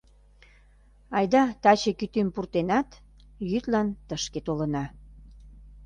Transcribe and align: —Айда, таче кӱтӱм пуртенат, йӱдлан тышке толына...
—Айда, 1.17 1.43
таче 1.61 1.91
кӱтӱм 1.99 2.27
пуртенат, 2.35 2.89
йӱдлан 3.51 3.87
тышке 4.07 4.39
толына... 4.47 4.85